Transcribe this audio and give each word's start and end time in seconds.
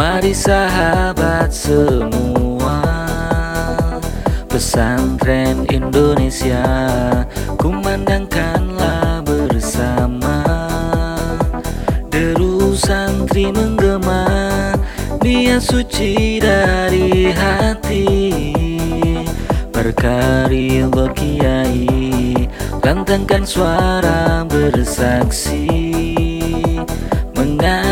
Mari 0.00 0.32
sahabat 0.32 1.52
semua 1.52 2.80
Pesantren 4.48 5.68
Indonesia 5.68 6.64
Kumandangkanlah 7.60 9.20
bersama. 9.20 10.40
Deru 12.08 12.72
santri 12.72 13.52
menggema 13.52 14.24
Niat 15.20 15.68
suci 15.68 16.40
dari 16.40 17.28
hati. 17.36 18.08
Berkari 19.68 20.80
kiai 21.12 22.48
Lantangkan 22.80 23.44
suara 23.44 24.48
bersaksi 24.48 25.68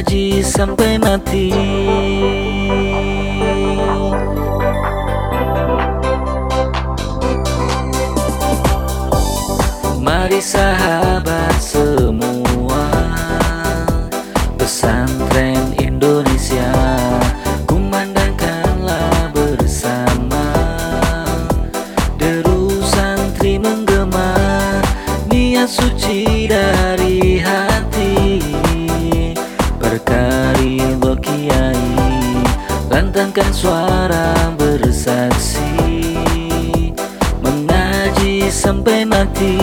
Mengaji 0.00 0.40
sampai 0.40 0.96
mati. 0.96 1.52
Mari 10.00 10.40
sahabat 10.40 11.52
semua 11.60 12.88
Pesantren 14.56 15.76
Indonesia 15.76 16.72
Kumandangkanlah 17.68 19.36
bersama. 19.36 20.48
Deru 22.16 22.72
santri 22.88 23.60
menggema 23.60 24.32
Niat 25.28 25.68
suci 25.68 26.48
dari 26.48 27.36
hati 27.44 27.59
Lantangkan 33.10 33.50
suara 33.50 34.54
bersaksi. 34.54 35.66
Mengaji 37.42 38.46
sampai 38.46 39.02
mati. 39.02 39.58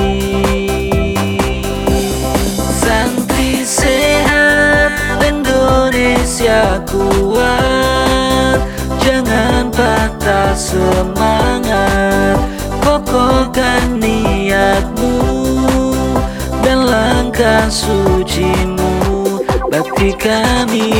Santri 2.59 3.64
sehat 3.64 5.00
Indonesia 5.23 6.84
kuat. 6.92 8.59
Jangan 9.00 9.72
patah 9.72 10.52
semangat. 10.52 12.44
Kokohkan 12.84 13.95
niatmu 13.95 15.23
Dan 16.67 16.84
langkah 16.84 17.72
sucimu. 17.72 19.39
Bakti 19.72 20.11
kami 20.20 20.92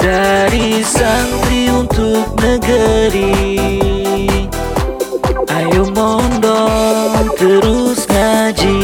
dari 0.00 0.80
santri 0.80 1.68
untuk 1.68 2.32
negeri. 2.40 3.60
Ayo 5.44 5.84
mondok 5.92 7.36
terus 7.36 8.08
ngaji. 8.08 8.80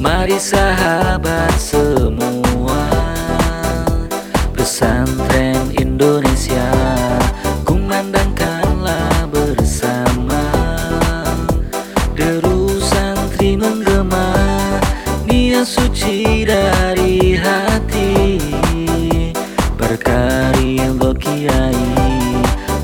Mari 0.00 0.36
sahabat 0.42 1.54
Niat 15.60 15.76
suci 15.76 16.40
dari 16.48 17.36
hati. 17.36 18.40
Berkari 19.76 20.80
kiai 21.20 21.84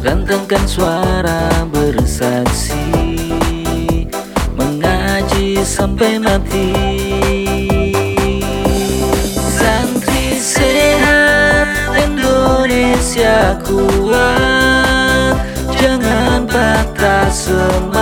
Lantangkan 0.04 0.60
suara 0.68 1.64
bersaksi. 1.72 2.76
Mengaji 4.60 5.64
sampai 5.64 6.20
mati. 6.20 6.76
Santri 9.56 10.36
sehat 10.36 11.72
Indonesia 11.96 13.56
kuat. 13.64 15.32
Jangan 15.80 16.44
patah 16.44 17.32
semangat 17.32 17.95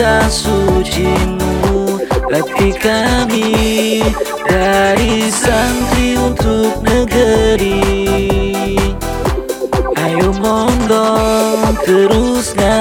kata 0.00 0.32
sucimu. 0.32 2.00
Bagi 2.32 2.72
kami 2.80 4.00
dari 4.48 5.28
santri 5.28 6.16
untuk 6.16 6.80
negeri. 6.80 7.84
Ayo 10.00 10.32
monggo 10.40 11.12
teruskan 11.84 12.79